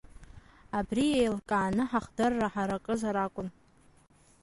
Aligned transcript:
Абри 0.77 1.05
еилкааны 1.21 1.83
ҳахдырра 1.91 2.47
ҳаракызар 2.53 3.15
акәын. 3.25 3.47